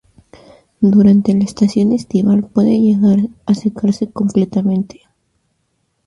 [0.79, 5.01] Durante la estación estival puede llegar a secarse completamente.